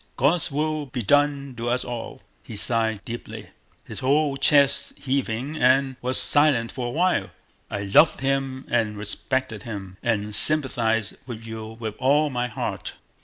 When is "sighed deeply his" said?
2.55-3.99